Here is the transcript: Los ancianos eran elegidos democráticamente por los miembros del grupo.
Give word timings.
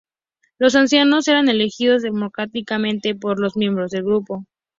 Los 0.57 0.73
ancianos 0.73 1.27
eran 1.27 1.47
elegidos 1.47 2.01
democráticamente 2.01 3.13
por 3.13 3.39
los 3.39 3.55
miembros 3.55 3.91
del 3.91 4.03
grupo. 4.03 4.47